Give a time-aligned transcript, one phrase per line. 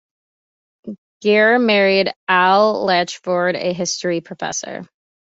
[1.21, 4.87] Geri married Al Latchford, a history professor.